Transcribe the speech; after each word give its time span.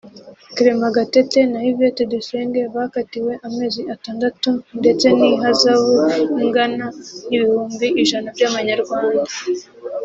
Clement 0.55 0.91
Gatete 0.95 1.39
na 1.51 1.59
Yvette 1.69 2.03
Dusenge 2.13 2.61
bakatiwe 2.75 3.33
amezi 3.47 3.81
atandatu 3.93 4.49
ndetse 4.79 5.05
n’ihazabu 5.17 5.95
ingana 6.43 6.85
n’ibihumbi 7.29 7.87
ijana 8.03 8.27
by’amanyarwanda 8.35 9.29